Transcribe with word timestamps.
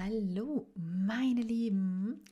Hallo, 0.00 0.70
meine 0.76 1.40
Lieben. 1.40 2.22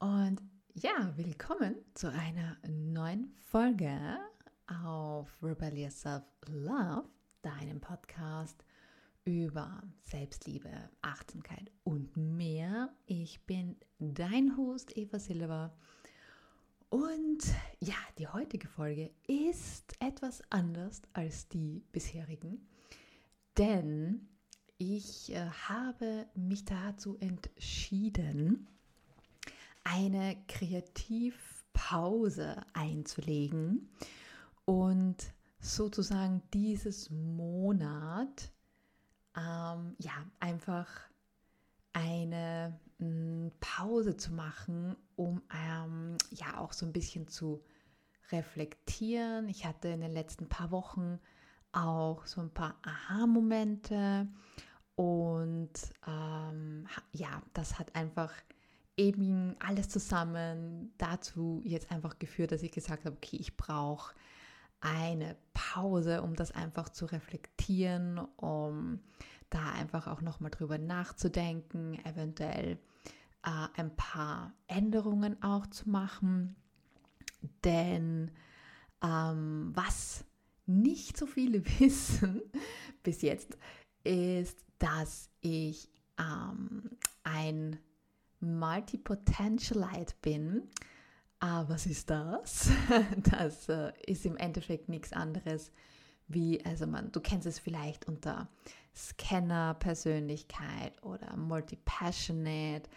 Und 0.00 0.42
ja, 0.74 1.14
willkommen 1.16 1.76
zu 1.94 2.12
einer 2.12 2.58
neuen 2.68 3.32
Folge 3.36 4.18
auf 4.66 5.30
Rebellious 5.42 6.02
Self 6.02 6.24
Love, 6.48 7.08
deinem 7.40 7.80
Podcast 7.80 8.62
über 9.24 9.82
Selbstliebe, 10.02 10.68
Achtsamkeit 11.00 11.70
und 11.84 12.14
mehr. 12.18 12.92
Ich 13.06 13.46
bin 13.46 13.76
dein 13.98 14.58
Host 14.58 14.94
Eva 14.94 15.18
Silva. 15.18 15.72
Und 16.90 17.44
ja, 17.78 17.96
die 18.18 18.28
heutige 18.28 18.68
Folge 18.68 19.10
ist 19.26 19.94
etwas 20.00 20.42
anders 20.50 21.00
als 21.14 21.48
die 21.48 21.82
bisherigen, 21.92 22.68
denn 23.56 24.29
ich 24.80 25.32
äh, 25.32 25.48
habe 25.68 26.26
mich 26.34 26.64
dazu 26.64 27.16
entschieden, 27.18 28.66
eine 29.84 30.42
Kreativpause 30.48 32.56
einzulegen 32.72 33.90
und 34.64 35.16
sozusagen 35.60 36.42
dieses 36.54 37.10
Monat 37.10 38.50
ähm, 39.36 39.96
ja 39.98 40.14
einfach 40.38 40.88
eine 41.92 42.80
hm, 42.98 43.52
Pause 43.60 44.16
zu 44.16 44.32
machen, 44.32 44.96
um 45.14 45.42
ähm, 45.54 46.16
ja 46.30 46.56
auch 46.56 46.72
so 46.72 46.86
ein 46.86 46.94
bisschen 46.94 47.28
zu 47.28 47.62
reflektieren. 48.32 49.50
Ich 49.50 49.66
hatte 49.66 49.88
in 49.88 50.00
den 50.00 50.12
letzten 50.12 50.48
paar 50.48 50.70
Wochen 50.70 51.20
auch 51.72 52.24
so 52.24 52.40
ein 52.40 52.50
paar 52.50 52.76
Aha-Momente 52.82 54.26
und 55.00 55.70
ähm, 56.06 56.86
ja, 57.12 57.40
das 57.54 57.78
hat 57.78 57.96
einfach 57.96 58.34
eben 58.98 59.56
alles 59.58 59.88
zusammen 59.88 60.92
dazu 60.98 61.62
jetzt 61.64 61.90
einfach 61.90 62.18
geführt, 62.18 62.52
dass 62.52 62.62
ich 62.62 62.70
gesagt 62.70 63.06
habe, 63.06 63.16
okay, 63.16 63.38
ich 63.40 63.56
brauche 63.56 64.14
eine 64.82 65.36
Pause, 65.54 66.20
um 66.20 66.36
das 66.36 66.50
einfach 66.52 66.90
zu 66.90 67.06
reflektieren, 67.06 68.18
um 68.36 69.00
da 69.48 69.72
einfach 69.72 70.06
auch 70.06 70.20
nochmal 70.20 70.50
drüber 70.50 70.76
nachzudenken, 70.76 71.98
eventuell 72.04 72.76
äh, 73.42 73.68
ein 73.78 73.96
paar 73.96 74.52
Änderungen 74.66 75.42
auch 75.42 75.66
zu 75.68 75.88
machen. 75.88 76.56
Denn 77.64 78.32
ähm, 79.02 79.72
was 79.74 80.26
nicht 80.66 81.16
so 81.16 81.24
viele 81.24 81.64
wissen 81.80 82.42
bis 83.02 83.22
jetzt, 83.22 83.56
ist, 84.04 84.62
dass 84.80 85.30
ich 85.40 85.88
ähm, 86.18 86.90
ein 87.22 87.78
Multipotentialite 88.40 90.16
bin. 90.20 90.68
Ah, 91.38 91.64
was 91.68 91.86
ist 91.86 92.10
das? 92.10 92.68
Das 93.30 93.68
äh, 93.68 93.92
ist 94.06 94.26
im 94.26 94.36
Endeffekt 94.36 94.88
nichts 94.88 95.12
anderes 95.12 95.70
wie, 96.26 96.64
also 96.64 96.86
man, 96.86 97.12
du 97.12 97.20
kennst 97.20 97.46
es 97.46 97.58
vielleicht 97.58 98.08
unter 98.08 98.48
Scanner-Persönlichkeit 98.94 101.02
oder 101.02 101.36
Multipassionate. 101.36 102.88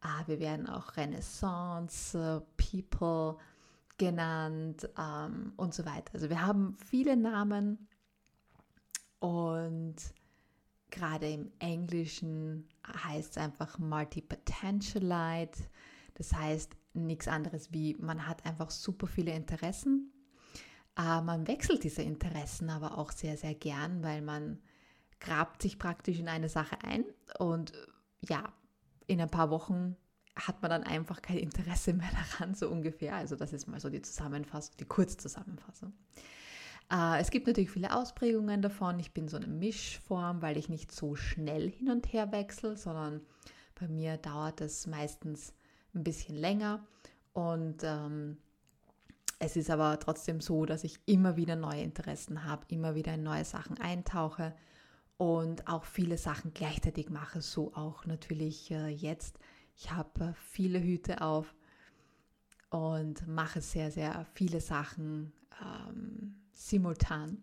Ah, 0.00 0.22
wir 0.26 0.40
werden 0.40 0.66
auch 0.68 0.96
Renaissance-People 0.96 3.36
genannt 3.98 4.88
ähm, 4.98 5.52
und 5.56 5.74
so 5.74 5.84
weiter. 5.84 6.14
Also 6.14 6.30
wir 6.30 6.46
haben 6.46 6.76
viele 6.84 7.16
Namen 7.16 7.88
und 9.18 9.96
gerade 10.90 11.28
im 11.28 11.50
Englischen 11.58 12.68
heißt 13.04 13.32
es 13.32 13.38
einfach 13.38 13.78
Multipotentialite. 13.78 15.64
Das 16.14 16.32
heißt 16.32 16.76
nichts 16.94 17.28
anderes 17.28 17.72
wie, 17.72 17.94
man 17.94 18.26
hat 18.26 18.44
einfach 18.46 18.70
super 18.70 19.06
viele 19.06 19.32
Interessen. 19.32 20.12
Äh, 20.96 21.20
man 21.20 21.46
wechselt 21.46 21.84
diese 21.84 22.02
Interessen 22.02 22.70
aber 22.70 22.98
auch 22.98 23.12
sehr, 23.12 23.36
sehr 23.36 23.54
gern, 23.54 24.02
weil 24.02 24.22
man 24.22 24.60
grabt 25.20 25.62
sich 25.62 25.78
praktisch 25.78 26.18
in 26.18 26.28
eine 26.28 26.48
Sache 26.48 26.78
ein 26.82 27.04
und 27.38 27.72
ja, 28.20 28.52
in 29.06 29.20
ein 29.20 29.30
paar 29.30 29.50
Wochen 29.50 29.96
hat 30.34 30.60
man 30.60 30.70
dann 30.70 30.82
einfach 30.84 31.22
kein 31.22 31.38
Interesse 31.38 31.94
mehr 31.94 32.10
daran, 32.38 32.54
so 32.54 32.68
ungefähr. 32.68 33.14
Also 33.14 33.36
das 33.36 33.52
ist 33.52 33.66
mal 33.66 33.80
so 33.80 33.88
die 33.88 34.02
Zusammenfassung, 34.02 34.76
die 34.78 34.84
Kurzzusammenfassung. 34.84 35.92
Äh, 36.90 37.20
es 37.20 37.30
gibt 37.30 37.46
natürlich 37.46 37.70
viele 37.70 37.94
Ausprägungen 37.94 38.62
davon. 38.62 38.98
Ich 39.00 39.12
bin 39.12 39.28
so 39.28 39.36
eine 39.36 39.46
Mischform, 39.46 40.42
weil 40.42 40.56
ich 40.56 40.68
nicht 40.68 40.92
so 40.92 41.14
schnell 41.16 41.70
hin 41.70 41.90
und 41.90 42.12
her 42.12 42.32
wechsle, 42.32 42.76
sondern 42.76 43.20
bei 43.78 43.88
mir 43.88 44.16
dauert 44.16 44.60
es 44.60 44.86
meistens 44.86 45.52
ein 45.94 46.04
bisschen 46.04 46.36
länger. 46.36 46.86
Und 47.32 47.82
ähm, 47.82 48.38
es 49.38 49.56
ist 49.56 49.70
aber 49.70 49.98
trotzdem 49.98 50.40
so, 50.40 50.64
dass 50.64 50.84
ich 50.84 50.98
immer 51.06 51.36
wieder 51.36 51.56
neue 51.56 51.82
Interessen 51.82 52.44
habe, 52.44 52.64
immer 52.68 52.94
wieder 52.94 53.14
in 53.14 53.22
neue 53.22 53.44
Sachen 53.44 53.78
eintauche 53.78 54.54
und 55.18 55.68
auch 55.68 55.84
viele 55.84 56.18
Sachen 56.18 56.54
gleichzeitig 56.54 57.10
mache. 57.10 57.42
So 57.42 57.74
auch 57.74 58.06
natürlich 58.06 58.70
äh, 58.70 58.88
jetzt. 58.88 59.38
Ich 59.76 59.90
habe 59.90 60.24
äh, 60.24 60.32
viele 60.34 60.80
Hüte 60.80 61.20
auf 61.20 61.54
und 62.70 63.26
mache 63.26 63.60
sehr, 63.60 63.90
sehr 63.90 64.24
viele 64.32 64.60
Sachen 64.60 65.32
ähm, 65.62 66.34
simultan. 66.56 67.42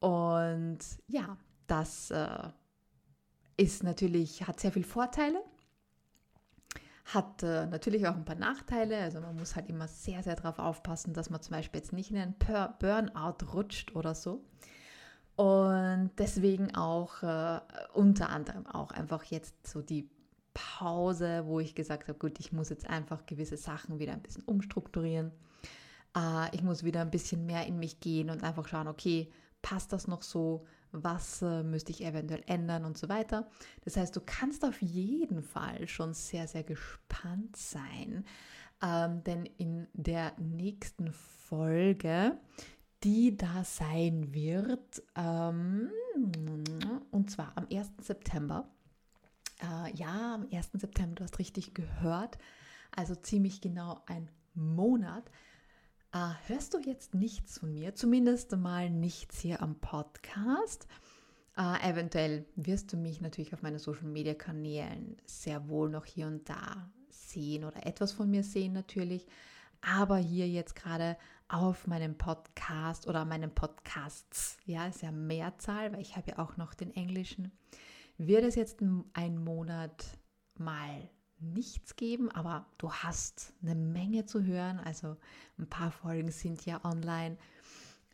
Und 0.00 0.78
ja, 1.06 1.36
das 1.66 2.10
äh, 2.10 2.48
ist 3.56 3.82
natürlich, 3.82 4.46
hat 4.46 4.60
sehr 4.60 4.72
viele 4.72 4.86
Vorteile, 4.86 5.42
hat 7.04 7.42
äh, 7.42 7.66
natürlich 7.66 8.06
auch 8.06 8.14
ein 8.14 8.24
paar 8.24 8.36
Nachteile. 8.36 8.98
Also 8.98 9.20
man 9.20 9.36
muss 9.36 9.56
halt 9.56 9.68
immer 9.68 9.88
sehr, 9.88 10.22
sehr 10.22 10.36
darauf 10.36 10.58
aufpassen, 10.58 11.12
dass 11.12 11.30
man 11.30 11.42
zum 11.42 11.52
Beispiel 11.52 11.80
jetzt 11.80 11.92
nicht 11.92 12.10
in 12.10 12.16
einen 12.16 12.34
Burnout 12.78 13.52
rutscht 13.52 13.94
oder 13.94 14.14
so. 14.14 14.44
Und 15.36 16.10
deswegen 16.18 16.74
auch 16.74 17.22
äh, 17.22 17.60
unter 17.94 18.30
anderem 18.30 18.66
auch 18.66 18.90
einfach 18.90 19.24
jetzt 19.24 19.66
so 19.66 19.82
die 19.82 20.10
Pause, 20.52 21.44
wo 21.46 21.60
ich 21.60 21.74
gesagt 21.74 22.08
habe, 22.08 22.18
gut, 22.18 22.40
ich 22.40 22.52
muss 22.52 22.70
jetzt 22.70 22.88
einfach 22.88 23.26
gewisse 23.26 23.56
Sachen 23.56 24.00
wieder 24.00 24.12
ein 24.12 24.22
bisschen 24.22 24.42
umstrukturieren 24.44 25.30
äh, 26.16 26.54
ich 26.54 26.62
muss 26.62 26.84
wieder 26.84 27.00
ein 27.00 27.10
bisschen 27.10 27.46
mehr 27.46 27.66
in 27.66 27.78
mich 27.78 28.00
gehen 28.00 28.30
und 28.30 28.42
einfach 28.42 28.68
schauen, 28.68 28.88
okay, 28.88 29.30
passt 29.62 29.92
das 29.92 30.06
noch 30.06 30.22
so? 30.22 30.66
Was 30.90 31.42
äh, 31.42 31.62
müsste 31.62 31.92
ich 31.92 32.02
eventuell 32.02 32.42
ändern 32.46 32.84
und 32.86 32.96
so 32.96 33.10
weiter. 33.10 33.50
Das 33.84 33.96
heißt, 33.96 34.16
du 34.16 34.22
kannst 34.24 34.64
auf 34.64 34.80
jeden 34.80 35.42
Fall 35.42 35.86
schon 35.86 36.14
sehr, 36.14 36.48
sehr 36.48 36.64
gespannt 36.64 37.56
sein, 37.56 38.24
ähm, 38.82 39.22
denn 39.24 39.44
in 39.44 39.86
der 39.92 40.32
nächsten 40.38 41.12
Folge, 41.12 42.38
die 43.04 43.36
da 43.36 43.64
sein 43.64 44.32
wird, 44.32 45.02
ähm, 45.14 45.90
und 47.10 47.30
zwar 47.30 47.52
am 47.56 47.66
1. 47.70 47.90
September. 48.00 48.68
Äh, 49.60 49.94
ja, 49.94 50.36
am 50.36 50.48
1. 50.50 50.70
September, 50.72 51.16
du 51.16 51.24
hast 51.24 51.38
richtig 51.38 51.74
gehört, 51.74 52.38
also 52.96 53.14
ziemlich 53.14 53.60
genau 53.60 54.02
ein 54.06 54.30
Monat 54.54 55.30
äh, 56.12 56.30
hörst 56.46 56.74
du 56.74 56.78
jetzt 56.78 57.14
nichts 57.14 57.58
von 57.58 57.72
mir, 57.72 57.94
zumindest 57.94 58.56
mal 58.56 58.90
nichts 58.90 59.40
hier 59.40 59.62
am 59.62 59.78
Podcast. 59.80 60.86
Äh, 61.56 61.90
eventuell 61.90 62.46
wirst 62.56 62.92
du 62.92 62.96
mich 62.96 63.20
natürlich 63.20 63.52
auf 63.52 63.62
meinen 63.62 63.78
Social 63.78 64.06
Media 64.06 64.34
Kanälen 64.34 65.16
sehr 65.24 65.68
wohl 65.68 65.90
noch 65.90 66.04
hier 66.04 66.26
und 66.26 66.48
da 66.48 66.90
sehen 67.10 67.64
oder 67.64 67.86
etwas 67.86 68.12
von 68.12 68.30
mir 68.30 68.42
sehen 68.42 68.72
natürlich. 68.72 69.26
Aber 69.80 70.16
hier 70.16 70.48
jetzt 70.48 70.74
gerade 70.74 71.16
auf 71.48 71.86
meinem 71.86 72.16
Podcast 72.16 73.06
oder 73.06 73.24
meinen 73.24 73.54
Podcasts, 73.54 74.58
ja, 74.66 74.86
ist 74.86 75.02
ja 75.02 75.12
Mehrzahl, 75.12 75.92
weil 75.92 76.00
ich 76.00 76.16
habe 76.16 76.30
ja 76.30 76.38
auch 76.38 76.56
noch 76.56 76.74
den 76.74 76.94
englischen, 76.94 77.52
wird 78.18 78.44
es 78.44 78.54
jetzt 78.54 78.80
ein 79.14 79.44
Monat 79.44 80.04
mal 80.56 81.08
nichts 81.40 81.96
geben, 81.96 82.30
aber 82.30 82.66
du 82.78 82.92
hast 82.92 83.52
eine 83.62 83.74
Menge 83.74 84.26
zu 84.26 84.44
hören. 84.44 84.80
Also 84.80 85.16
ein 85.58 85.68
paar 85.68 85.90
Folgen 85.90 86.30
sind 86.30 86.64
ja 86.66 86.84
online, 86.84 87.36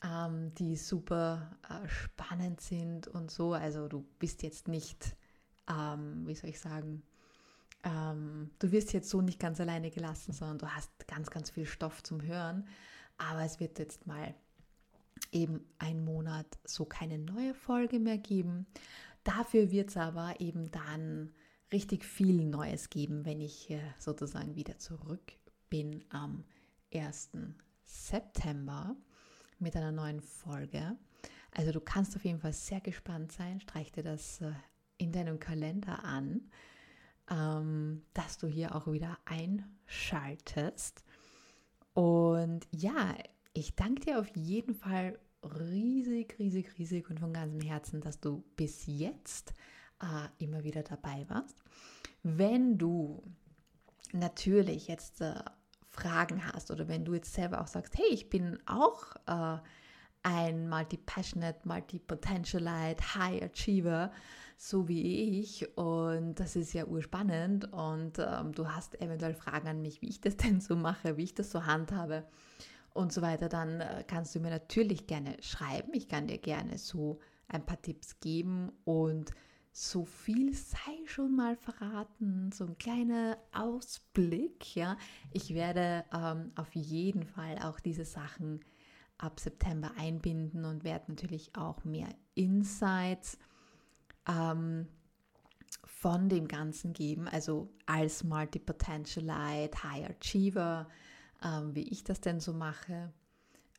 ähm, 0.03 0.55
die 0.55 0.76
super 0.76 1.56
äh, 1.69 1.88
spannend 1.88 2.61
sind 2.61 3.09
und 3.09 3.31
so. 3.31 3.55
Also 3.55 3.88
du 3.88 4.05
bist 4.19 4.43
jetzt 4.43 4.69
nicht, 4.69 5.17
ähm, 5.69 6.26
wie 6.26 6.35
soll 6.35 6.50
ich 6.50 6.61
sagen, 6.61 7.03
ähm, 7.85 8.50
du 8.59 8.73
wirst 8.73 8.93
jetzt 8.93 9.11
so 9.11 9.21
nicht 9.21 9.38
ganz 9.38 9.61
alleine 9.61 9.91
gelassen, 9.91 10.32
sondern 10.32 10.59
du 10.59 10.69
hast 10.69 10.91
ganz, 11.06 11.31
ganz 11.31 11.50
viel 11.50 11.67
Stoff 11.67 12.03
zum 12.03 12.23
Hören. 12.23 12.67
Aber 13.19 13.43
es 13.43 13.61
wird 13.61 13.79
jetzt 13.79 14.06
mal 14.06 14.35
eben 15.32 15.61
ein 15.79 16.05
Monat 16.05 16.47
so 16.65 16.85
keine 16.85 17.19
neue 17.19 17.55
Folge 17.55 18.00
mehr 18.00 18.19
geben. 18.19 18.67
Dafür 19.23 19.71
wird 19.71 19.91
es 19.91 19.97
aber 19.97 20.41
eben 20.41 20.71
dann 20.71 21.32
richtig 21.75 22.05
viel 22.05 22.44
Neues 22.44 22.88
geben, 22.88 23.25
wenn 23.25 23.41
ich 23.41 23.76
sozusagen 23.99 24.55
wieder 24.55 24.79
zurück 24.79 25.32
bin 25.69 26.05
am 26.09 26.44
1. 26.94 27.32
September 27.82 28.97
mit 29.59 29.75
einer 29.75 29.91
neuen 29.91 30.21
Folge. 30.21 30.97
Also 31.50 31.73
du 31.73 31.81
kannst 31.81 32.15
auf 32.15 32.25
jeden 32.25 32.38
Fall 32.38 32.53
sehr 32.53 32.81
gespannt 32.81 33.32
sein. 33.32 33.61
Streich 33.61 33.91
dir 33.91 34.05
das 34.05 34.41
äh, 34.41 34.53
in 34.99 35.11
deinem 35.11 35.41
Kalender 35.41 36.05
an. 36.05 36.49
ähm, 37.31 38.03
dass 38.12 38.38
du 38.38 38.47
hier 38.47 38.75
auch 38.75 38.91
wieder 38.91 39.19
einschaltest. 39.25 41.05
Und 41.94 42.67
ja, 42.71 43.17
ich 43.53 43.75
danke 43.75 44.03
dir 44.03 44.19
auf 44.19 44.29
jeden 44.37 44.75
Fall 44.75 45.19
riesig, 45.43 46.38
riesig, 46.38 46.79
riesig 46.79 47.09
und 47.11 47.21
von 47.21 47.32
ganzem 47.32 47.61
Herzen, 47.61 48.00
dass 48.00 48.21
du 48.21 48.44
bis 48.56 48.85
jetzt 48.87 49.55
äh, 50.00 50.44
immer 50.44 50.64
wieder 50.64 50.82
dabei 50.82 51.25
warst. 51.29 51.56
Wenn 52.23 52.79
du 52.79 53.23
natürlich 54.12 54.88
jetzt 54.88 55.20
äh, 55.20 55.35
Fragen 55.91 56.44
hast 56.46 56.70
oder 56.70 56.88
wenn 56.88 57.05
du 57.05 57.14
jetzt 57.14 57.32
selber 57.32 57.61
auch 57.61 57.67
sagst, 57.67 57.96
hey, 57.96 58.06
ich 58.11 58.31
bin 58.31 58.58
auch 58.67 59.14
äh, 59.26 59.58
ein 60.23 60.69
Multi-Passionate, 60.69 61.61
Multi-Potentialite, 61.64 63.14
High 63.14 63.43
Achiever, 63.43 64.11
so 64.56 64.88
wie 64.88 65.41
ich 65.41 65.76
und 65.76 66.37
das 66.37 66.56
ist 66.56 66.73
ja 66.73 66.87
urspannend 66.87 67.73
und 67.73 68.19
ähm, 68.19 68.52
du 68.52 68.69
hast 68.69 69.00
eventuell 69.00 69.35
Fragen 69.35 69.69
an 69.69 69.82
mich, 69.82 70.00
wie 70.00 70.08
ich 70.08 70.20
das 70.20 70.37
denn 70.38 70.61
so 70.61 70.76
mache, 70.76 71.17
wie 71.17 71.25
ich 71.25 71.35
das 71.35 71.50
so 71.50 71.67
handhabe 71.67 72.25
und 72.94 73.12
so 73.12 73.23
weiter, 73.23 73.49
dann 73.49 73.81
äh, 73.81 74.05
kannst 74.06 74.35
du 74.35 74.40
mir 74.40 74.50
natürlich 74.50 75.06
gerne 75.06 75.37
schreiben. 75.43 75.93
Ich 75.93 76.08
kann 76.08 76.29
dir 76.29 76.38
gerne 76.38 76.79
so 76.79 77.19
ein 77.49 77.67
paar 77.67 77.82
Tipps 77.82 78.20
geben 78.20 78.73
und 78.85 79.32
so 79.76 80.05
viel 80.05 80.55
sei 80.55 81.05
schon 81.05 81.35
mal 81.35 81.56
verraten, 81.56 82.53
so 82.53 82.65
ein 82.65 82.79
kleiner 82.79 83.37
Ausblick. 83.53 84.76
Ja, 84.76 84.97
ich 85.32 85.53
werde 85.53 86.05
ähm, 86.15 86.53
auf 86.55 86.73
jeden 86.76 87.25
Fall 87.25 87.59
auch 87.59 87.81
diese 87.81 88.05
Sachen 88.05 88.61
ab 89.19 89.41
September 89.41 89.91
einbinden 89.99 90.65
und 90.65 90.85
werde 90.85 91.11
natürlich 91.11 91.56
auch 91.56 91.85
mehr 91.85 92.09
Insights 92.37 93.37
ähm, 94.29 94.87
von 95.85 96.29
dem 96.29 96.47
Ganzen 96.47 96.93
geben, 96.93 97.26
also 97.26 97.69
als 97.85 98.23
Multi-Potentialite, 98.23 99.82
High 99.82 100.09
Achiever, 100.09 100.88
ähm, 101.43 101.75
wie 101.75 101.88
ich 101.88 102.05
das 102.05 102.21
denn 102.21 102.38
so 102.38 102.53
mache. 102.53 103.12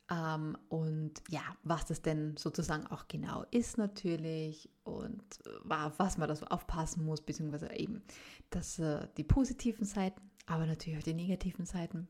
Ähm, 0.08 0.56
und 0.68 1.14
ja, 1.28 1.42
was 1.64 1.86
das 1.86 2.00
denn 2.00 2.36
sozusagen 2.36 2.86
auch 2.86 3.08
genau 3.08 3.44
ist 3.50 3.76
natürlich 3.76 4.70
und 4.84 5.22
äh, 5.46 5.74
auf 5.74 5.98
was 5.98 6.16
man 6.16 6.28
da 6.28 6.36
so 6.36 6.46
aufpassen 6.46 7.04
muss, 7.04 7.20
beziehungsweise 7.20 7.72
eben 7.72 8.02
das, 8.50 8.78
äh, 8.78 9.08
die 9.16 9.24
positiven 9.24 9.84
Seiten, 9.84 10.20
aber 10.46 10.66
natürlich 10.66 10.98
auch 11.00 11.04
die 11.04 11.14
negativen 11.14 11.66
Seiten, 11.66 12.06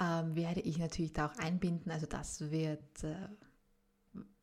ähm, 0.00 0.34
werde 0.34 0.60
ich 0.60 0.78
natürlich 0.78 1.12
da 1.12 1.26
auch 1.26 1.36
einbinden. 1.38 1.92
Also 1.92 2.06
das 2.06 2.50
wird, 2.50 3.04
äh, 3.04 3.28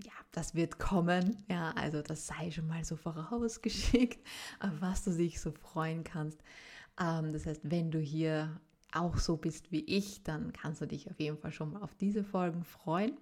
ja, 0.03 0.13
das 0.31 0.55
wird 0.55 0.79
kommen. 0.79 1.43
Ja, 1.49 1.71
also 1.71 2.01
das 2.01 2.27
sei 2.27 2.51
schon 2.51 2.67
mal 2.67 2.85
so 2.85 2.95
vorausgeschickt, 2.95 4.25
auf 4.61 4.79
was 4.79 5.03
du 5.03 5.11
dich 5.11 5.41
so 5.41 5.51
freuen 5.51 6.05
kannst. 6.05 6.39
Ähm, 6.97 7.33
das 7.33 7.45
heißt, 7.45 7.69
wenn 7.69 7.91
du 7.91 7.99
hier 7.99 8.61
auch 8.93 9.17
so 9.17 9.37
bist 9.37 9.71
wie 9.71 9.83
ich, 9.85 10.23
dann 10.23 10.53
kannst 10.53 10.81
du 10.81 10.87
dich 10.87 11.09
auf 11.09 11.19
jeden 11.19 11.37
Fall 11.37 11.51
schon 11.51 11.71
mal 11.71 11.81
auf 11.81 11.95
diese 11.95 12.23
Folgen 12.23 12.63
freuen. 12.63 13.17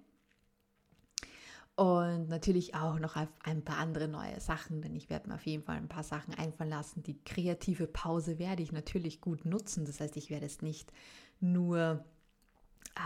Und 1.76 2.28
natürlich 2.28 2.74
auch 2.74 2.98
noch 2.98 3.16
auf 3.16 3.28
ein 3.42 3.64
paar 3.64 3.78
andere 3.78 4.06
neue 4.06 4.38
Sachen, 4.38 4.82
denn 4.82 4.94
ich 4.94 5.08
werde 5.08 5.28
mir 5.28 5.36
auf 5.36 5.46
jeden 5.46 5.62
Fall 5.62 5.76
ein 5.76 5.88
paar 5.88 6.02
Sachen 6.02 6.34
einfallen 6.34 6.68
lassen. 6.68 7.02
Die 7.02 7.18
kreative 7.24 7.86
Pause 7.86 8.38
werde 8.38 8.62
ich 8.62 8.70
natürlich 8.70 9.22
gut 9.22 9.46
nutzen. 9.46 9.86
Das 9.86 10.00
heißt, 10.00 10.16
ich 10.18 10.28
werde 10.28 10.44
es 10.44 10.60
nicht 10.60 10.92
nur 11.40 12.04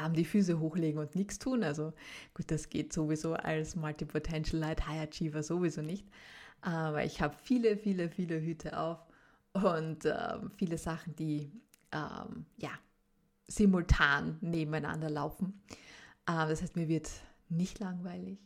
ähm, 0.03 0.15
die 0.15 0.25
Füße 0.25 0.59
hochlegen 0.59 0.99
und 0.99 1.15
nichts 1.15 1.39
tun. 1.39 1.63
Also 1.63 1.93
gut, 2.35 2.51
das 2.51 2.69
geht 2.69 2.93
sowieso 2.93 3.35
als 3.35 3.77
Multi-Potential 3.77 4.61
Light 4.61 4.87
High 4.89 5.09
Achiever 5.09 5.43
sowieso 5.43 5.83
nicht. 5.83 6.09
Aber 6.61 7.05
ich 7.05 7.21
habe 7.21 7.37
viele, 7.41 7.77
viele, 7.77 8.09
viele 8.09 8.41
Hüte 8.41 8.79
auf 8.79 8.99
und 9.53 10.05
äh, 10.05 10.39
viele 10.57 10.79
Sachen, 10.79 11.15
die 11.15 11.53
ähm, 11.95 12.47
ja, 12.57 12.71
simultan 13.47 14.39
nebeneinander 14.41 15.09
laufen. 15.09 15.63
Äh, 16.27 16.49
das 16.49 16.61
heißt, 16.61 16.77
mir 16.77 16.89
wird 16.89 17.11
nicht 17.49 17.79
langweilig. 17.79 18.39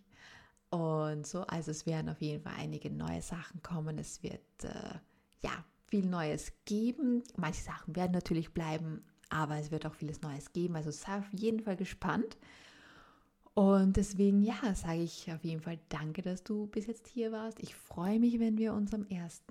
Und 0.70 1.26
so, 1.26 1.42
also 1.42 1.70
es 1.70 1.86
werden 1.86 2.10
auf 2.10 2.20
jeden 2.20 2.42
Fall 2.42 2.52
einige 2.58 2.90
neue 2.90 3.22
Sachen 3.22 3.62
kommen. 3.62 3.98
Es 3.98 4.22
wird 4.22 4.42
äh, 4.62 4.98
ja 5.42 5.64
viel 5.86 6.04
Neues 6.04 6.52
geben. 6.66 7.22
Manche 7.36 7.62
Sachen 7.62 7.96
werden 7.96 8.12
natürlich 8.12 8.52
bleiben, 8.52 9.02
aber 9.30 9.56
es 9.56 9.70
wird 9.70 9.86
auch 9.86 9.94
vieles 9.94 10.20
Neues 10.20 10.52
geben. 10.52 10.76
Also 10.76 10.90
sei 10.90 11.18
auf 11.18 11.32
jeden 11.32 11.60
Fall 11.60 11.76
gespannt. 11.76 12.36
Und 13.54 13.96
deswegen, 13.96 14.42
ja, 14.42 14.74
sage 14.74 15.02
ich 15.02 15.32
auf 15.32 15.42
jeden 15.42 15.62
Fall 15.62 15.78
danke, 15.88 16.22
dass 16.22 16.44
du 16.44 16.66
bis 16.66 16.86
jetzt 16.86 17.08
hier 17.08 17.32
warst. 17.32 17.60
Ich 17.60 17.74
freue 17.74 18.20
mich, 18.20 18.38
wenn 18.38 18.58
wir 18.58 18.74
uns 18.74 18.92
am 18.94 19.06
1. 19.10 19.42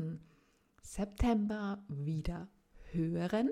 September 0.81 1.83
wieder 1.89 2.47
hören. 2.91 3.49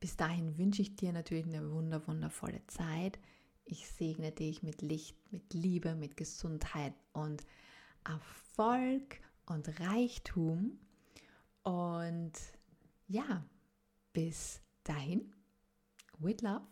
Bis 0.00 0.16
dahin 0.16 0.56
wünsche 0.58 0.82
ich 0.82 0.96
dir 0.96 1.12
natürlich 1.12 1.46
eine 1.46 1.70
wunder, 1.72 2.06
wundervolle 2.06 2.64
Zeit. 2.68 3.18
Ich 3.64 3.88
segne 3.88 4.32
dich 4.32 4.62
mit 4.62 4.80
Licht, 4.80 5.16
mit 5.32 5.52
Liebe, 5.52 5.94
mit 5.94 6.16
Gesundheit 6.16 6.94
und 7.12 7.44
Erfolg 8.04 9.20
und 9.46 9.80
Reichtum. 9.80 10.78
Und 11.62 12.32
ja, 13.08 13.44
bis 14.12 14.60
dahin, 14.84 15.34
with 16.18 16.40
love, 16.42 16.66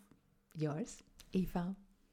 yours, 0.55 1.03
Eva. 1.31 1.75